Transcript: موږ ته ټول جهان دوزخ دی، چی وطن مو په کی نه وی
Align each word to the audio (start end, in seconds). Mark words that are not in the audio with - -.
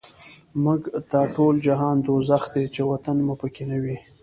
موږ 0.63 0.81
ته 1.09 1.19
ټول 1.35 1.55
جهان 1.67 1.95
دوزخ 2.07 2.43
دی، 2.53 2.63
چی 2.73 2.81
وطن 2.91 3.17
مو 3.25 3.33
په 3.41 3.47
کی 3.55 3.63
نه 3.71 3.77
وی 3.83 3.97